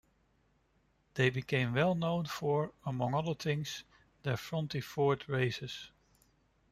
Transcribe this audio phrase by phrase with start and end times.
[1.13, 3.83] They became well known for, among other things,
[4.23, 5.91] their Fronty-Ford racers.